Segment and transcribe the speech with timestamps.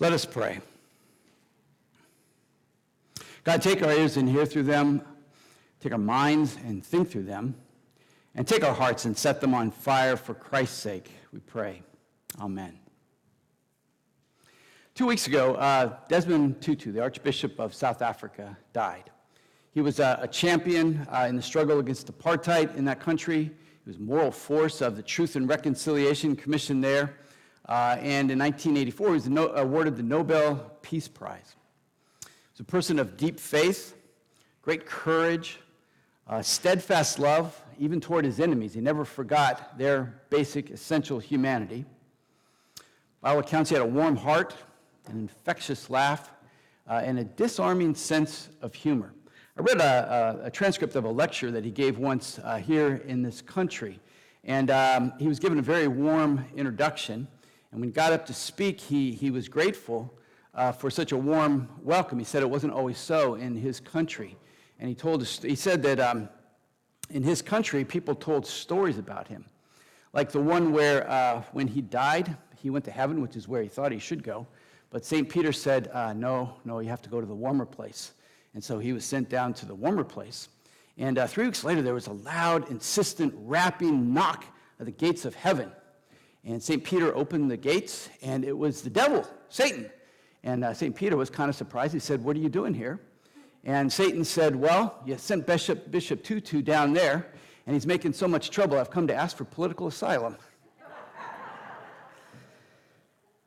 [0.00, 0.60] Let us pray.
[3.44, 5.02] God, take our ears and hear through them,
[5.78, 7.54] take our minds and think through them,
[8.34, 11.82] and take our hearts and set them on fire for Christ's sake, we pray.
[12.40, 12.78] Amen.
[14.94, 19.10] Two weeks ago, uh, Desmond Tutu, the Archbishop of South Africa, died.
[19.72, 23.50] He was a, a champion uh, in the struggle against apartheid in that country.
[23.84, 27.16] He was moral force of the Truth and Reconciliation Commission there.
[27.70, 31.54] Uh, and in 1984, he was no, awarded the Nobel Peace Prize.
[32.20, 33.94] He was a person of deep faith,
[34.60, 35.60] great courage,
[36.26, 38.74] uh, steadfast love, even toward his enemies.
[38.74, 41.84] He never forgot their basic, essential humanity.
[43.20, 44.52] By all accounts, he had a warm heart,
[45.06, 46.32] an infectious laugh,
[46.88, 49.14] uh, and a disarming sense of humor.
[49.56, 52.96] I read a, a, a, transcript of a lecture that he gave once uh, here
[53.06, 54.00] in this country,
[54.42, 57.28] and um, he was given a very warm introduction.
[57.72, 60.12] And when he got up to speak, he, he was grateful
[60.54, 62.18] uh, for such a warm welcome.
[62.18, 64.36] He said it wasn't always so in his country.
[64.78, 66.28] And he, told he said that um,
[67.10, 69.44] in his country, people told stories about him.
[70.12, 73.62] Like the one where uh, when he died, he went to heaven, which is where
[73.62, 74.46] he thought he should go.
[74.90, 75.28] But St.
[75.28, 78.12] Peter said, uh, No, no, you have to go to the warmer place.
[78.54, 80.48] And so he was sent down to the warmer place.
[80.98, 84.44] And uh, three weeks later, there was a loud, insistent, rapping knock
[84.80, 85.70] at the gates of heaven.
[86.44, 86.82] And St.
[86.82, 89.90] Peter opened the gates, and it was the devil, Satan.
[90.42, 90.94] And uh, St.
[90.94, 91.92] Peter was kind of surprised.
[91.92, 93.00] He said, What are you doing here?
[93.64, 97.26] And Satan said, Well, you sent Bishop, Bishop Tutu down there,
[97.66, 100.36] and he's making so much trouble, I've come to ask for political asylum.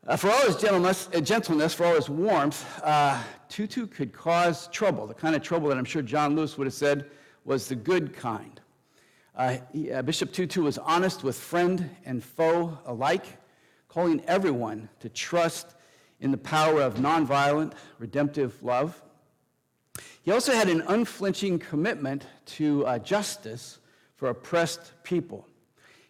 [0.06, 4.68] Uh, for all his gentleness, uh, gentleness, for all his warmth, uh, Tutu could cause
[4.68, 7.10] trouble, the kind of trouble that I'm sure John Lewis would have said
[7.46, 8.60] was the good kind.
[9.36, 13.26] Uh, he, uh, Bishop Tutu was honest with friend and foe alike,
[13.88, 15.76] calling everyone to trust
[16.20, 19.02] in the power of nonviolent, redemptive love.
[20.22, 23.80] He also had an unflinching commitment to uh, justice
[24.16, 25.48] for oppressed people.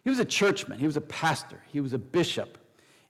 [0.02, 2.58] He was a churchman, he was a pastor, he was a bishop.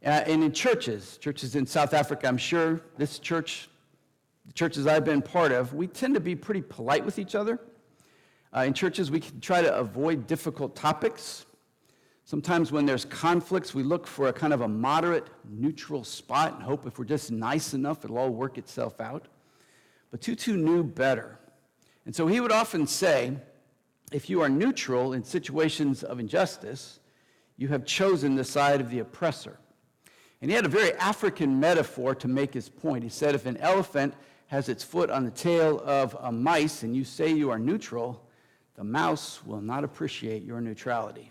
[0.04, 3.68] Uh, and in churches, churches in South Africa, I'm sure this church,
[4.46, 7.58] the churches I've been part of, we tend to be pretty polite with each other.
[8.54, 11.44] Uh, in churches, we try to avoid difficult topics.
[12.24, 16.62] Sometimes when there's conflicts, we look for a kind of a moderate, neutral spot and
[16.62, 19.26] hope if we're just nice enough, it'll all work itself out.
[20.12, 21.38] But Tutu knew better.
[22.06, 23.36] And so he would often say,
[24.12, 27.00] if you are neutral in situations of injustice,
[27.56, 29.58] you have chosen the side of the oppressor.
[30.40, 33.02] And he had a very African metaphor to make his point.
[33.02, 34.14] He said, if an elephant
[34.46, 38.23] has its foot on the tail of a mice and you say you are neutral,
[38.76, 41.30] the mouse will not appreciate your neutrality.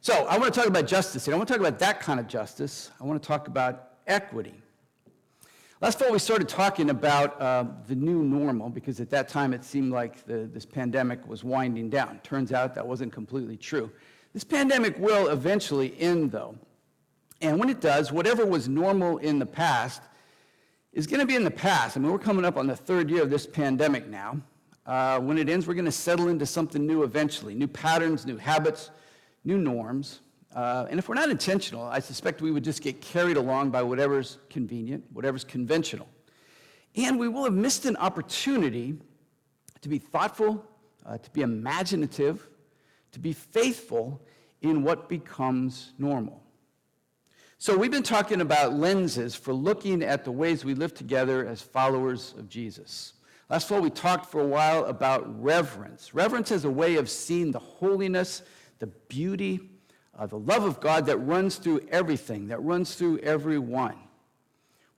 [0.00, 1.28] So, I want to talk about justice.
[1.28, 2.90] I want to talk about that kind of justice.
[3.00, 4.54] I want to talk about equity.
[5.80, 9.62] Last fall, we started talking about uh, the new normal because at that time it
[9.62, 12.18] seemed like the, this pandemic was winding down.
[12.24, 13.90] Turns out that wasn't completely true.
[14.32, 16.56] This pandemic will eventually end, though.
[17.40, 20.02] And when it does, whatever was normal in the past
[20.92, 21.96] is going to be in the past.
[21.96, 24.40] I mean, we're coming up on the third year of this pandemic now.
[24.88, 28.38] Uh, when it ends, we're going to settle into something new eventually new patterns, new
[28.38, 28.90] habits,
[29.44, 30.20] new norms.
[30.56, 33.82] Uh, and if we're not intentional, I suspect we would just get carried along by
[33.82, 36.08] whatever's convenient, whatever's conventional.
[36.96, 38.96] And we will have missed an opportunity
[39.82, 40.64] to be thoughtful,
[41.04, 42.48] uh, to be imaginative,
[43.12, 44.22] to be faithful
[44.62, 46.42] in what becomes normal.
[47.58, 51.60] So, we've been talking about lenses for looking at the ways we live together as
[51.60, 53.14] followers of Jesus.
[53.50, 56.12] Last fall, we talked for a while about reverence.
[56.12, 58.42] Reverence is a way of seeing the holiness,
[58.78, 59.60] the beauty,
[60.18, 63.96] uh, the love of God that runs through everything, that runs through everyone.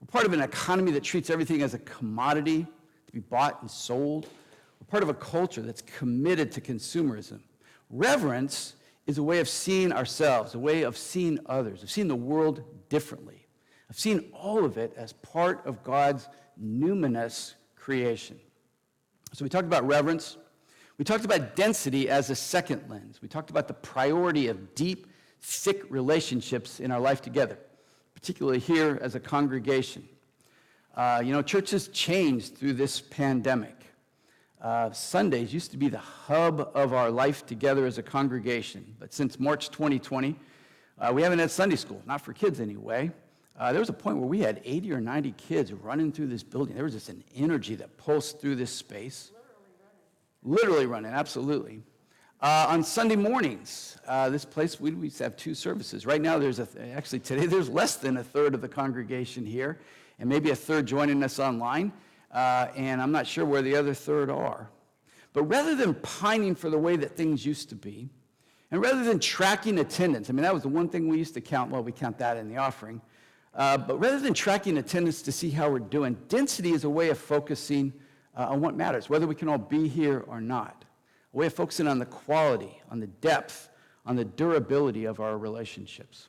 [0.01, 2.65] We're part of an economy that treats everything as a commodity
[3.07, 4.27] to be bought and sold.
[4.81, 7.39] We're part of a culture that's committed to consumerism.
[7.89, 8.75] Reverence
[9.07, 12.63] is a way of seeing ourselves, a way of seeing others, of seeing the world
[12.89, 13.47] differently,
[13.89, 16.27] of seeing all of it as part of God's
[16.61, 18.39] numinous creation.
[19.33, 20.37] So we talked about reverence.
[20.97, 23.21] We talked about density as a second lens.
[23.21, 25.07] We talked about the priority of deep,
[25.41, 27.57] thick relationships in our life together,
[28.13, 30.07] particularly here as a congregation.
[30.95, 33.75] Uh, you know, churches changed through this pandemic.
[34.61, 39.11] Uh, Sundays used to be the hub of our life together as a congregation, but
[39.11, 40.35] since March 2020,
[40.99, 43.09] uh, we haven't had Sunday school, not for kids anyway.
[43.61, 46.41] Uh, there was a point where we had 80 or 90 kids running through this
[46.41, 46.73] building.
[46.73, 49.29] There was just an energy that pulsed through this space.
[49.31, 49.67] Literally
[50.47, 51.83] running, Literally running absolutely.
[52.41, 56.07] Uh, on Sunday mornings, uh, this place, we, we have two services.
[56.07, 59.77] Right now, there's a, actually today, there's less than a third of the congregation here,
[60.17, 61.93] and maybe a third joining us online.
[62.31, 64.71] Uh, and I'm not sure where the other third are.
[65.33, 68.09] But rather than pining for the way that things used to be,
[68.71, 71.41] and rather than tracking attendance, I mean, that was the one thing we used to
[71.41, 73.01] count, well, we count that in the offering.
[73.53, 77.09] Uh, but rather than tracking attendance to see how we're doing, density is a way
[77.09, 77.91] of focusing
[78.37, 80.85] uh, on what matters, whether we can all be here or not
[81.33, 83.69] a way of focusing on the quality, on the depth,
[84.05, 86.27] on the durability of our relationships.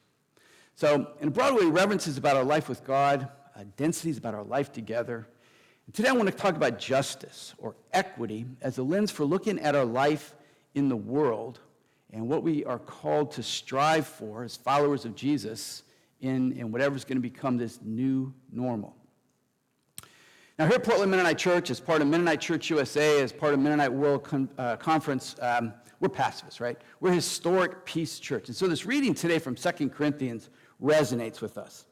[0.74, 4.18] So, in a broad way, reverence is about our life with God, uh, density is
[4.18, 5.28] about our life together.
[5.86, 9.58] And today, I want to talk about justice or equity as a lens for looking
[9.58, 10.34] at our life
[10.74, 11.60] in the world
[12.12, 15.82] and what we are called to strive for as followers of Jesus
[16.22, 18.96] in, in whatever's going to become this new normal.
[20.58, 23.60] Now, here at Portland Mennonite Church, as part of Mennonite Church USA, as part of
[23.60, 26.78] Mennonite World Con- uh, Conference, um, we're pacifists, right?
[27.00, 28.48] We're historic peace church.
[28.48, 30.50] And so this reading today from 2 Corinthians
[30.82, 31.86] resonates with us.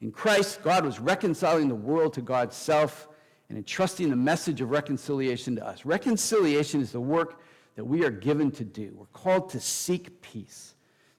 [0.00, 3.08] In Christ, God was reconciling the world to God's self
[3.48, 5.84] and entrusting the message of reconciliation to us.
[5.84, 7.40] Reconciliation is the work
[7.76, 8.92] that we are given to do.
[8.96, 10.74] We're called to seek peace,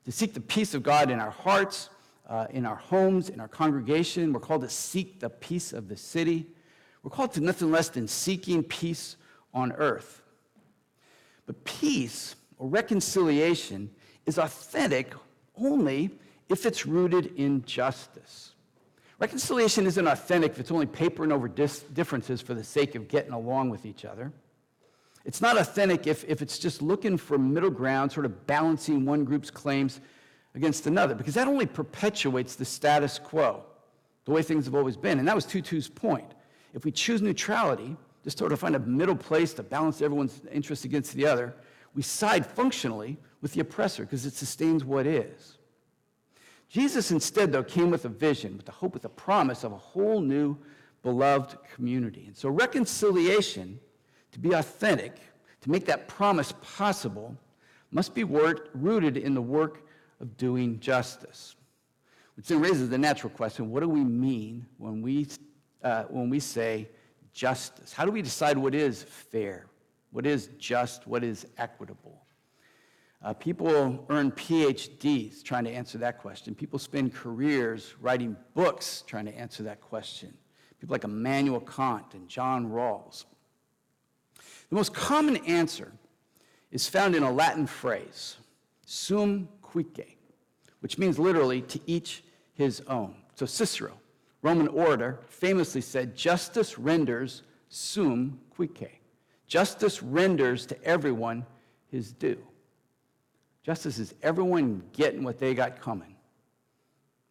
[0.05, 1.89] to seek the peace of God in our hearts,
[2.27, 4.33] uh, in our homes, in our congregation.
[4.33, 6.47] We're called to seek the peace of the city.
[7.03, 9.17] We're called to nothing less than seeking peace
[9.53, 10.21] on earth.
[11.45, 13.91] But peace or reconciliation
[14.25, 15.13] is authentic
[15.57, 16.11] only
[16.49, 18.51] if it's rooted in justice.
[19.19, 23.31] Reconciliation isn't authentic if it's only papering over dis- differences for the sake of getting
[23.31, 24.31] along with each other.
[25.25, 29.23] It's not authentic if, if it's just looking for middle ground, sort of balancing one
[29.23, 30.01] group's claims
[30.55, 33.63] against another, because that only perpetuates the status quo,
[34.25, 35.19] the way things have always been.
[35.19, 36.33] And that was Tutu's point.
[36.73, 40.85] If we choose neutrality, just sort of find a middle place to balance everyone's interests
[40.85, 41.55] against the other,
[41.93, 45.57] we side functionally with the oppressor because it sustains what is.
[46.69, 49.77] Jesus instead, though, came with a vision, with the hope, with the promise of a
[49.77, 50.57] whole new
[51.03, 52.25] beloved community.
[52.27, 53.79] And so reconciliation,
[54.31, 55.17] to be authentic,
[55.61, 57.37] to make that promise possible,
[57.91, 59.85] must be rooted in the work
[60.23, 61.55] of doing justice.
[62.35, 65.27] Which then raises the natural question what do we mean when we
[65.83, 66.87] uh, when we say
[67.33, 67.93] justice?
[67.93, 69.67] How do we decide what is fair,
[70.11, 72.21] what is just, what is equitable?
[73.21, 76.55] Uh, people earn PhDs trying to answer that question.
[76.55, 80.33] People spend careers writing books trying to answer that question.
[80.79, 83.25] People like Immanuel Kant and John Rawls.
[84.69, 85.91] The most common answer
[86.71, 88.37] is found in a Latin phrase,
[88.85, 90.17] suum cuique,
[90.81, 92.23] which means literally to each
[92.53, 93.15] his own.
[93.35, 93.97] So Cicero
[94.43, 99.01] Roman orator, famously said, Justice renders suum cuique.
[99.47, 101.45] Justice renders to everyone
[101.89, 102.43] his due.
[103.63, 106.15] Justice is everyone getting what they got coming.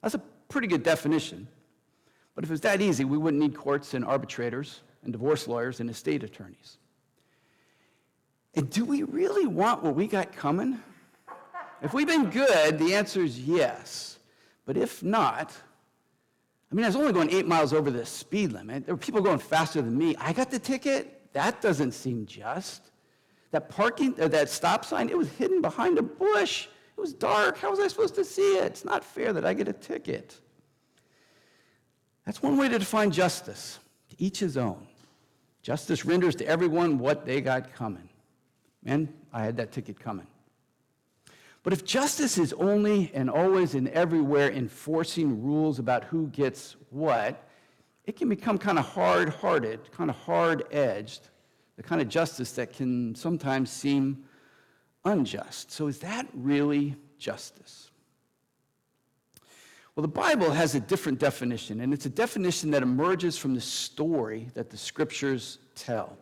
[0.02, 1.46] That's a pretty good definition.
[2.34, 5.80] But if it was that easy, we wouldn't need courts and arbitrators and divorce lawyers
[5.80, 6.78] and estate attorneys.
[8.54, 10.80] And do we really want what we got coming?
[11.82, 14.18] If we've been good, the answer is yes.
[14.64, 15.52] But if not,
[16.70, 18.86] I mean, I was only going eight miles over the speed limit.
[18.86, 20.16] There were people going faster than me.
[20.18, 21.32] I got the ticket.
[21.32, 22.92] That doesn't seem just.
[23.50, 26.68] That parking, uh, that stop sign, it was hidden behind a bush.
[26.96, 27.58] It was dark.
[27.58, 28.64] How was I supposed to see it?
[28.64, 30.38] It's not fair that I get a ticket.
[32.24, 33.80] That's one way to define justice.
[34.10, 34.86] To each his own.
[35.62, 38.08] Justice renders to everyone what they got coming.
[38.84, 40.26] And I had that ticket coming.
[41.62, 47.48] But if justice is only and always and everywhere enforcing rules about who gets what,
[48.04, 51.28] it can become kind of hard hearted, kind of hard edged,
[51.76, 54.24] the kind of justice that can sometimes seem
[55.04, 55.70] unjust.
[55.70, 57.90] So, is that really justice?
[59.94, 63.60] Well, the Bible has a different definition, and it's a definition that emerges from the
[63.60, 66.16] story that the scriptures tell.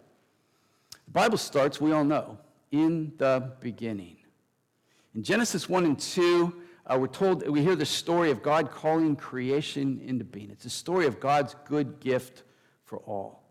[1.06, 2.37] The Bible starts, we all know,
[2.73, 4.16] in the beginning.
[5.14, 6.55] In Genesis 1 and 2,
[6.87, 10.50] uh, we're told, we hear the story of God calling creation into being.
[10.50, 12.45] It's a story of God's good gift
[12.85, 13.43] for all.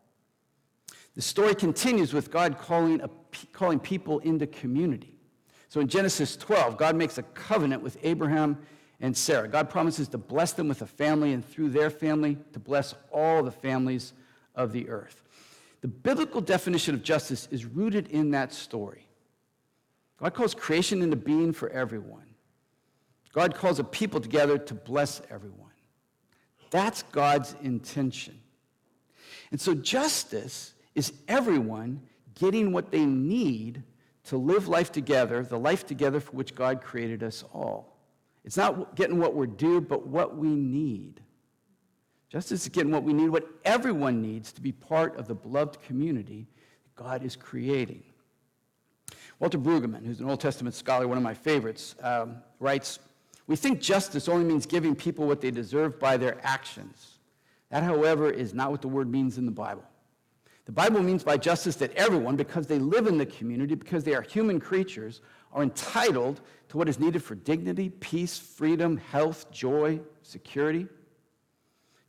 [1.15, 3.09] The story continues with God calling, a,
[3.51, 5.17] calling people into community.
[5.67, 8.57] So in Genesis 12, God makes a covenant with Abraham
[9.01, 9.47] and Sarah.
[9.47, 13.43] God promises to bless them with a family and through their family to bless all
[13.43, 14.13] the families
[14.55, 15.23] of the earth.
[15.81, 19.08] The biblical definition of justice is rooted in that story.
[20.21, 22.25] God calls creation into being for everyone.
[23.31, 25.69] God calls a people together to bless everyone.
[26.71, 28.39] That's God's intention.
[29.51, 32.01] And so justice is everyone
[32.35, 33.83] getting what they need
[34.25, 37.97] to live life together, the life together for which God created us all.
[38.43, 41.21] It's not getting what we're due, but what we need.
[42.29, 45.81] Justice is getting what we need, what everyone needs to be part of the beloved
[45.81, 46.47] community
[46.83, 48.03] that God is creating.
[49.39, 52.99] Walter Brueggemann, who's an Old Testament scholar, one of my favorites, um, writes
[53.47, 57.19] We think justice only means giving people what they deserve by their actions.
[57.69, 59.83] That, however, is not what the word means in the Bible.
[60.65, 64.13] The Bible means by justice that everyone, because they live in the community, because they
[64.13, 65.21] are human creatures,
[65.53, 70.87] are entitled to what is needed for dignity, peace, freedom, health, joy, security.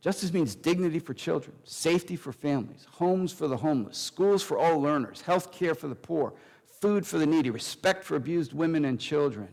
[0.01, 4.79] Justice means dignity for children, safety for families, homes for the homeless, schools for all
[4.79, 6.33] learners, health care for the poor,
[6.81, 9.47] food for the needy, respect for abused women and children,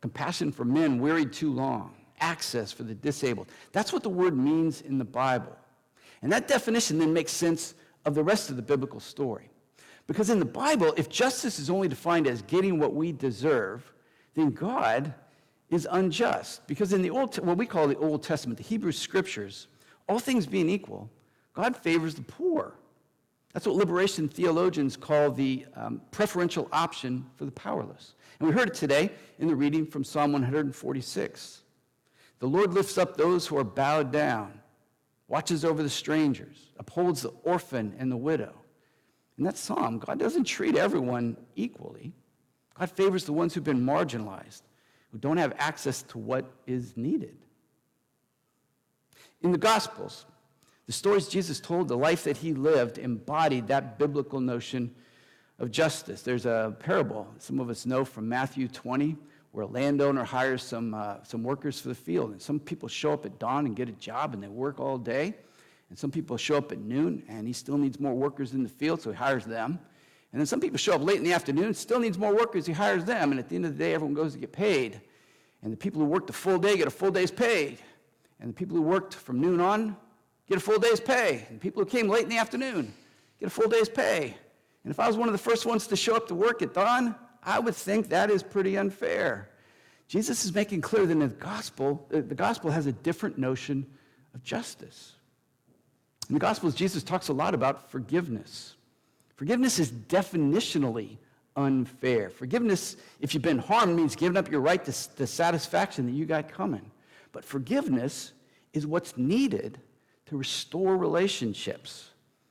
[0.00, 3.48] compassion for men wearied too long, access for the disabled.
[3.72, 5.54] That's what the word means in the Bible.
[6.22, 7.74] And that definition then makes sense
[8.06, 9.50] of the rest of the biblical story.
[10.06, 13.92] Because in the Bible, if justice is only defined as getting what we deserve,
[14.34, 15.12] then God
[15.68, 16.66] is unjust.
[16.66, 19.68] Because in the Old, what we call the Old Testament, the Hebrew Scriptures,
[20.08, 21.10] all things being equal,
[21.52, 22.74] God favors the poor.
[23.54, 28.14] That's what liberation theologians call the um, preferential option for the powerless.
[28.38, 31.62] And we heard it today in the reading from Psalm 146.
[32.40, 34.60] The Lord lifts up those who are bowed down,
[35.28, 38.54] watches over the strangers, upholds the orphan and the widow.
[39.38, 42.12] In that psalm, God doesn't treat everyone equally.
[42.74, 44.62] God favors the ones who've been marginalized,
[45.12, 47.36] who don't have access to what is needed.
[49.42, 50.26] In the Gospels,
[50.86, 54.94] the stories Jesus told, the life that he lived, embodied that biblical notion
[55.58, 56.22] of justice.
[56.22, 59.16] There's a parable some of us know from Matthew 20
[59.52, 62.32] where a landowner hires some, uh, some workers for the field.
[62.32, 64.98] And some people show up at dawn and get a job and they work all
[64.98, 65.34] day.
[65.90, 68.68] And some people show up at noon and he still needs more workers in the
[68.68, 69.78] field, so he hires them.
[70.32, 72.72] And then some people show up late in the afternoon, still needs more workers, he
[72.72, 73.30] hires them.
[73.30, 75.00] And at the end of the day, everyone goes to get paid.
[75.62, 77.78] And the people who worked the full day get a full day's pay.
[78.40, 79.96] And the people who worked from noon on
[80.48, 81.46] get a full day's pay.
[81.48, 82.92] And people who came late in the afternoon
[83.40, 84.36] get a full day's pay.
[84.84, 86.74] And if I was one of the first ones to show up to work at
[86.74, 89.48] dawn, I would think that is pretty unfair.
[90.08, 93.86] Jesus is making clear that the gospel, uh, the gospel has a different notion
[94.34, 95.12] of justice.
[96.28, 98.76] In the Gospels, Jesus talks a lot about forgiveness.
[99.36, 101.18] Forgiveness is definitionally
[101.56, 102.30] unfair.
[102.30, 106.24] Forgiveness, if you've been harmed, means giving up your right to the satisfaction that you
[106.24, 106.90] got coming.
[107.32, 108.32] But forgiveness
[108.72, 109.80] is what's needed
[110.34, 112.10] to restore relationships,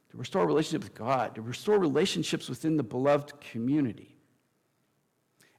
[0.09, 4.15] to restore relationships with God, to restore relationships within the beloved community.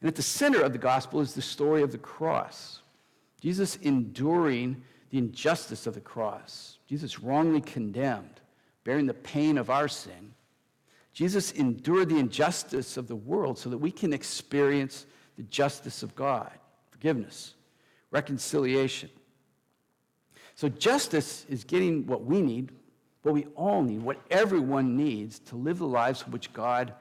[0.01, 2.81] And at the center of the gospel is the story of the cross.
[3.43, 6.79] Jesus enduring the injustice of the cross.
[6.89, 8.41] Jesus wrongly condemned,
[8.85, 10.33] bearing the pain of our sin.
[11.13, 15.05] Jesus endured the injustice of the world so that we can experience
[15.37, 16.53] the justice of God,
[16.91, 17.53] forgiveness,
[18.11, 19.11] reconciliation.
[20.55, 22.71] So, justice is getting what we need,
[23.23, 26.93] what we all need, what everyone needs to live the lives for which God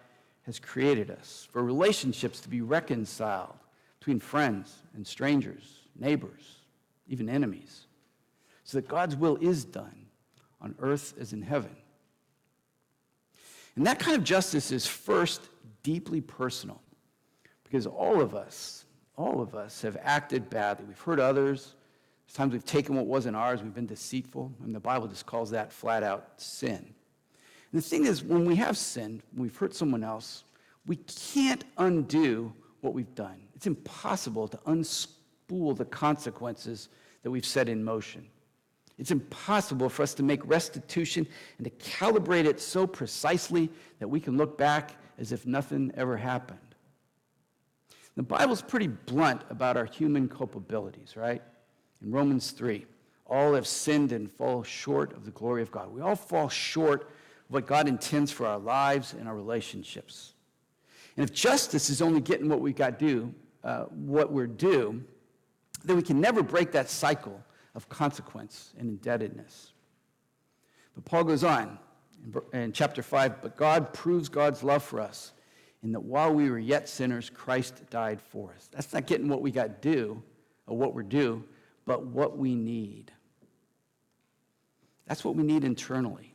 [0.44, 3.56] has created us, for relationships to be reconciled
[4.00, 6.58] between friends and strangers, neighbors,
[7.08, 7.86] even enemies,
[8.64, 10.08] so that God's will is done
[10.60, 11.76] on earth as in heaven.
[13.76, 15.42] And that kind of justice is first
[15.84, 16.82] deeply personal,
[17.64, 20.86] because all of us, all of us have acted badly.
[20.88, 21.76] We've hurt others.
[22.32, 23.62] Times we've taken what wasn't ours.
[23.62, 24.52] We've been deceitful.
[24.64, 26.78] And the Bible just calls that flat out sin.
[26.78, 30.44] And the thing is, when we have sinned, when we've hurt someone else,
[30.86, 32.52] we can't undo
[32.82, 33.42] what we've done.
[33.56, 36.90] It's impossible to unspool the consequences
[37.22, 38.28] that we've set in motion.
[38.98, 41.28] It's impossible for us to make restitution
[41.58, 46.18] and to calibrate it so precisely that we can look back as if nothing ever
[46.18, 46.60] happened.
[48.16, 51.42] The Bible's pretty blunt about our human culpabilities, right?
[52.04, 52.86] In Romans 3,
[53.26, 55.92] all have sinned and fall short of the glory of God.
[55.92, 57.08] We all fall short of
[57.50, 60.34] what God intends for our lives and our relationships.
[61.16, 63.34] And if justice is only getting what we got due,
[63.64, 65.04] uh, what we're due,
[65.86, 67.42] then we can never break that cycle
[67.76, 69.72] of consequence and indebtedness.
[70.96, 71.80] But Paul goes on
[72.54, 75.32] in, in chapter 5 But God proves God's love for us
[75.82, 78.70] in that while we were yet sinners, Christ died for us.
[78.72, 80.22] That's not getting what we got due
[80.68, 81.44] or what we're due,
[81.86, 83.12] but what we need.
[85.08, 86.34] That's what we need internally.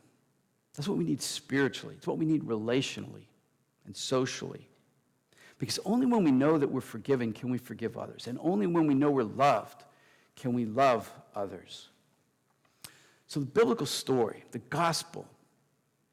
[0.75, 1.95] That's what we need spiritually.
[1.97, 3.25] It's what we need relationally
[3.85, 4.69] and socially.
[5.57, 8.27] Because only when we know that we're forgiven can we forgive others.
[8.27, 9.83] And only when we know we're loved
[10.35, 11.89] can we love others.
[13.27, 15.27] So, the biblical story, the gospel,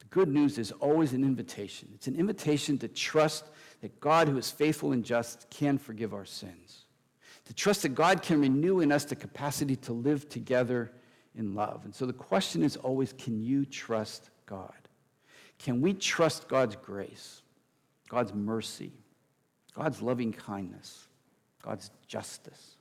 [0.01, 1.89] the good news is always an invitation.
[1.95, 3.45] It's an invitation to trust
[3.83, 6.86] that God, who is faithful and just, can forgive our sins.
[7.47, 10.93] To trust that God can renew in us the capacity to live together
[11.37, 11.85] in love.
[11.85, 14.73] And so the question is always can you trust God?
[15.59, 17.43] Can we trust God's grace,
[18.09, 18.93] God's mercy,
[19.75, 21.07] God's loving kindness,
[21.63, 22.77] God's justice?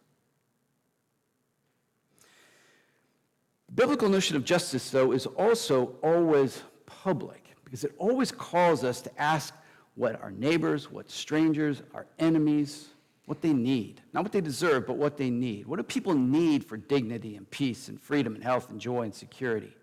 [3.68, 9.02] The biblical notion of justice, though, is also always public because it always calls us
[9.02, 9.54] to ask
[9.96, 12.90] what our neighbors, what strangers, our enemies,
[13.26, 14.02] what they need.
[14.14, 15.66] Not what they deserve, but what they need.
[15.66, 19.14] What do people need for dignity and peace and freedom and health and joy and
[19.14, 19.76] security?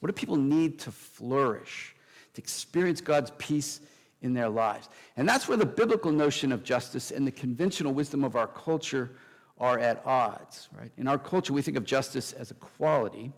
[0.00, 1.94] What do people need to flourish,
[2.34, 3.80] to experience God's peace
[4.20, 4.88] in their lives?
[5.16, 9.10] And that's where the biblical notion of justice and the conventional wisdom of our culture
[9.58, 10.90] are at odds, right?
[10.96, 13.32] In our culture, we think of justice as equality.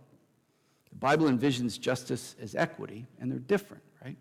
[0.91, 4.17] The Bible envisions justice as equity, and they're different, right?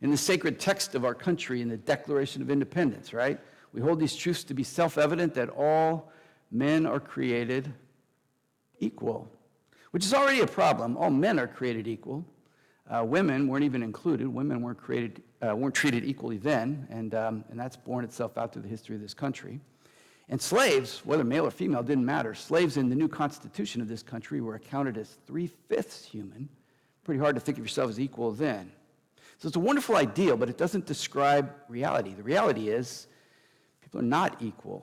[0.00, 3.38] In the sacred text of our country, in the Declaration of Independence, right?
[3.74, 6.12] We hold these truths to be self evident that all
[6.52, 7.74] men are created
[8.78, 9.28] equal,
[9.90, 10.96] which is already a problem.
[10.96, 12.24] All men are created equal.
[12.88, 14.28] Uh, women weren't even included.
[14.28, 18.52] Women weren't, created, uh, weren't treated equally then, and, um, and that's borne itself out
[18.52, 19.58] through the history of this country.
[20.28, 22.34] And slaves, whether male or female, didn't matter.
[22.34, 26.48] Slaves in the new constitution of this country were accounted as three fifths human.
[27.02, 28.70] Pretty hard to think of yourself as equal then.
[29.38, 32.14] So it's a wonderful ideal, but it doesn't describe reality.
[32.14, 33.08] The reality is
[33.94, 34.82] Are not equal.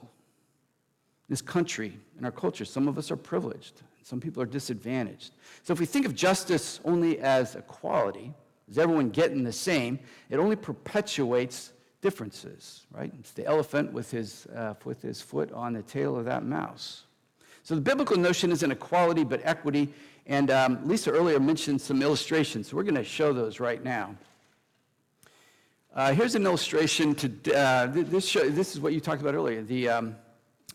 [1.28, 5.32] In this country, in our culture, some of us are privileged, some people are disadvantaged.
[5.62, 8.32] So if we think of justice only as equality,
[8.70, 9.98] is everyone getting the same,
[10.30, 13.12] it only perpetuates differences, right?
[13.20, 17.04] It's the elephant with his, uh, with his foot on the tail of that mouse.
[17.62, 19.92] So the biblical notion isn't equality, but equity.
[20.26, 24.16] And um, Lisa earlier mentioned some illustrations, so we're going to show those right now.
[25.94, 29.62] Uh, here's an illustration to, uh, this, show, this is what you talked about earlier,
[29.62, 30.16] the, um,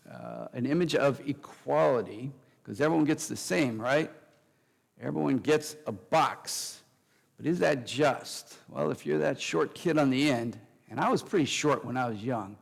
[0.08, 2.30] uh, an image of equality,
[2.62, 4.12] because everyone gets the same, right?
[5.02, 6.82] Everyone gets a box.
[7.36, 8.58] But is that just?
[8.68, 10.56] Well, if you're that short kid on the end,
[10.88, 12.56] and I was pretty short when I was young,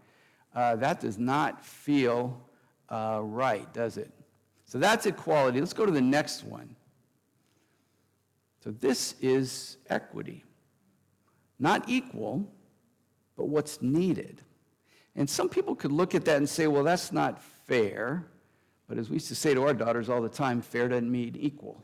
[0.55, 2.41] uh, that does not feel
[2.89, 4.11] uh, right, does it?
[4.65, 5.61] So that's equality.
[5.61, 6.75] Let's go to the next one.
[8.65, 10.46] So this is equity.
[11.59, 12.47] Not equal,
[13.37, 14.43] but what's needed.
[15.15, 18.27] And some people could look at that and say, well, that's not fair.
[18.89, 21.37] But as we used to say to our daughters all the time, fair doesn't mean
[21.39, 21.83] equal.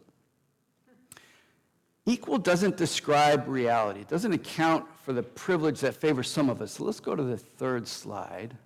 [2.05, 6.73] Equal doesn't describe reality, it doesn't account for the privilege that favors some of us.
[6.73, 8.57] So let's go to the third slide.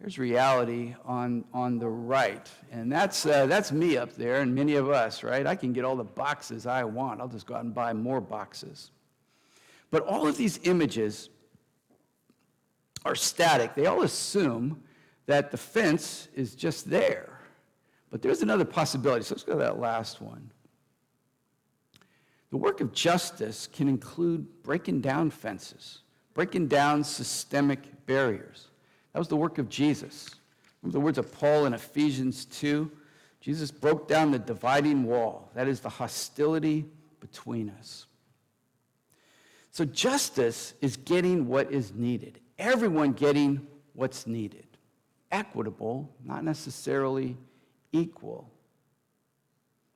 [0.00, 2.50] Here's reality on, on the right.
[2.72, 5.46] And that's, uh, that's me up there and many of us, right?
[5.46, 7.20] I can get all the boxes I want.
[7.20, 8.90] I'll just go out and buy more boxes.
[9.94, 11.30] But all of these images
[13.04, 13.76] are static.
[13.76, 14.82] They all assume
[15.26, 17.38] that the fence is just there.
[18.10, 19.22] But there's another possibility.
[19.22, 20.50] So let's go to that last one.
[22.50, 26.00] The work of justice can include breaking down fences,
[26.34, 28.66] breaking down systemic barriers.
[29.12, 30.28] That was the work of Jesus.
[30.82, 32.90] Remember the words of Paul in Ephesians 2?
[33.40, 36.84] Jesus broke down the dividing wall, that is, the hostility
[37.20, 38.06] between us.
[39.74, 44.68] So justice is getting what is needed, everyone getting what's needed.
[45.32, 47.36] Equitable, not necessarily
[47.90, 48.48] equal.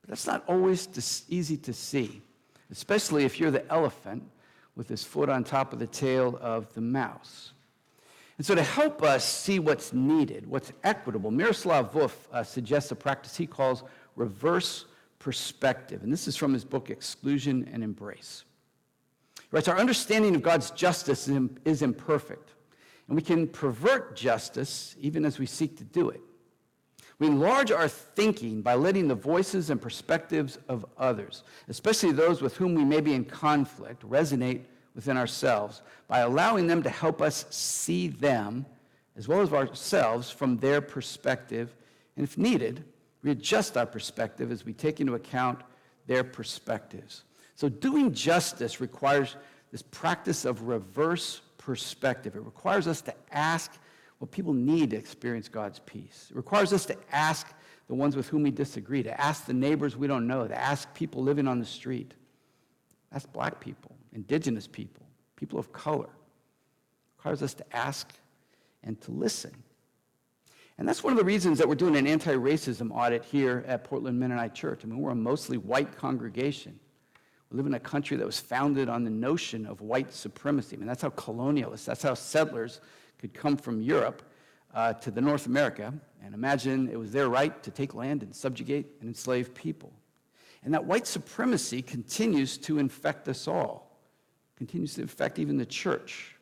[0.01, 2.21] But that's not always easy to see,
[2.73, 4.25] especially if you're the elephant
[4.75, 7.53] with his foot on top of the tail of the mouse.
[8.37, 12.97] And so, to help us see what's needed, what's equitable, Miroslav Volf uh, suggests a
[12.97, 13.85] practice he calls
[14.17, 14.87] reverse
[15.21, 16.03] perspective.
[16.03, 18.43] And this is from his book, Exclusion and Embrace.
[19.51, 19.65] Right?
[19.65, 21.29] So our understanding of God's justice
[21.65, 22.51] is imperfect.
[23.07, 26.21] And we can pervert justice even as we seek to do it.
[27.19, 32.57] We enlarge our thinking by letting the voices and perspectives of others, especially those with
[32.57, 34.63] whom we may be in conflict, resonate
[34.95, 38.67] within ourselves by allowing them to help us see them
[39.17, 41.75] as well as ourselves from their perspective.
[42.17, 42.85] And if needed,
[43.23, 45.61] readjust our perspective as we take into account
[46.07, 47.25] their perspectives.
[47.59, 49.35] So, doing justice requires
[49.73, 52.37] this practice of reverse perspective.
[52.37, 53.73] It requires us to ask
[54.21, 56.29] what people need to experience God's peace.
[56.31, 57.53] It requires us to ask
[57.89, 60.95] the ones with whom we disagree, to ask the neighbors we don't know, to ask
[60.95, 62.15] people living on the street,
[63.11, 66.05] ask black people, indigenous people, people of color.
[66.05, 68.13] It requires us to ask
[68.85, 69.65] and to listen.
[70.79, 73.83] And that's one of the reasons that we're doing an anti racism audit here at
[73.83, 74.83] Portland Mennonite Church.
[74.85, 76.79] I mean, we're a mostly white congregation.
[77.51, 80.77] Live in a country that was founded on the notion of white supremacy.
[80.77, 82.81] I mean, that's how colonialists, that's how settlers
[83.19, 84.23] could come from Europe
[84.75, 88.35] uh, to the North America and imagine it was their right to take land and
[88.35, 89.93] subjugate and enslave people.
[90.65, 93.99] And that white supremacy continues to infect us all,
[94.57, 96.35] continues to infect even the church.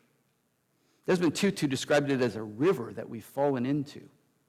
[1.06, 4.00] Desmond Tutu described it as a river that we've fallen into,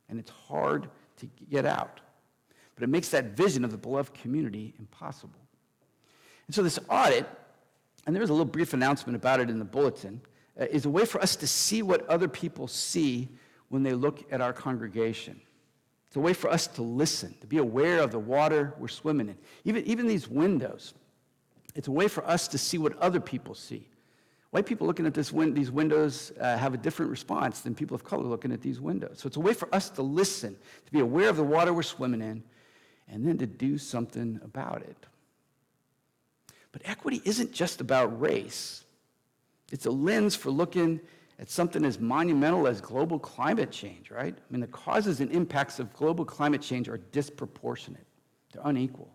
[0.10, 2.00] and it's hard to get out.
[2.76, 5.40] But it makes that vision of the beloved community impossible.
[6.48, 7.28] And so, this audit,
[8.06, 10.22] and there was a little brief announcement about it in the bulletin,
[10.60, 13.30] uh, is a way for us to see what other people see
[13.70, 15.40] when they look at our congregation.
[16.08, 19.28] It's a way for us to listen, to be aware of the water we're swimming
[19.28, 19.38] in.
[19.66, 20.94] Even, even these windows,
[21.76, 23.88] it's a way for us to see what other people see.
[24.52, 28.06] White people looking at win- these windows uh, have a different response than people of
[28.06, 29.18] color looking at these windows.
[29.20, 30.56] So it's a way for us to listen,
[30.86, 32.42] to be aware of the water we're swimming in,
[33.10, 35.06] and then to do something about it.
[36.78, 38.84] But equity isn't just about race,
[39.72, 41.02] it's a lens for looking
[41.40, 44.36] at something as monumental as global climate change, right?
[44.38, 48.06] I mean, the causes and impacts of global climate change are disproportionate,
[48.54, 49.12] they're unequal.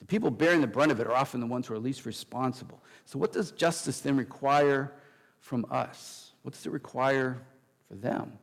[0.00, 2.82] The people bearing the brunt of it are often the ones who are least responsible.
[3.06, 4.92] So, what does justice then require
[5.40, 6.32] from us?
[6.42, 7.40] What does it require
[7.88, 8.38] for them?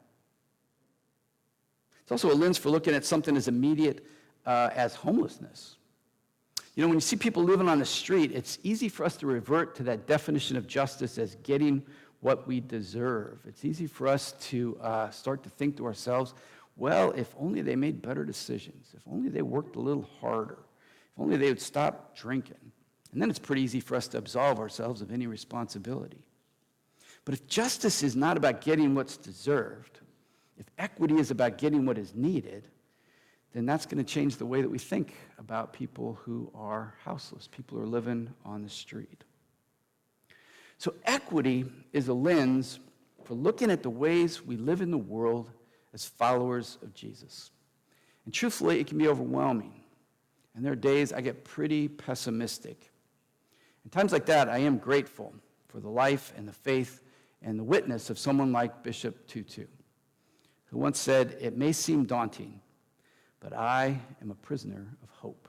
[2.01, 4.03] It's also a lens for looking at something as immediate
[4.47, 5.75] uh, as homelessness.
[6.79, 9.27] You know, when you see people living on the street, it's easy for us to
[9.27, 11.83] revert to that definition of justice as getting
[12.21, 13.39] what we deserve.
[13.45, 16.33] It's easy for us to uh, start to think to ourselves,
[16.77, 20.59] well, if only they made better decisions, if only they worked a little harder,
[21.13, 22.71] if only they would stop drinking.
[23.11, 26.23] And then it's pretty easy for us to absolve ourselves of any responsibility.
[27.25, 29.99] But if justice is not about getting what's deserved,
[30.57, 32.69] if equity is about getting what is needed,
[33.53, 37.47] then that's going to change the way that we think about people who are houseless,
[37.47, 39.23] people who are living on the street.
[40.77, 42.79] So, equity is a lens
[43.25, 45.51] for looking at the ways we live in the world
[45.93, 47.51] as followers of Jesus.
[48.25, 49.73] And truthfully, it can be overwhelming.
[50.55, 52.91] And there are days I get pretty pessimistic.
[53.83, 55.33] In times like that, I am grateful
[55.67, 57.01] for the life and the faith
[57.41, 59.65] and the witness of someone like Bishop Tutu,
[60.65, 62.61] who once said, It may seem daunting,
[63.39, 65.47] but I am a prisoner of hope.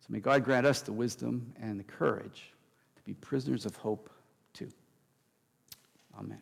[0.00, 2.52] So may God grant us the wisdom and the courage
[2.96, 4.10] to be prisoners of hope
[4.52, 4.70] too.
[6.18, 6.40] Amen.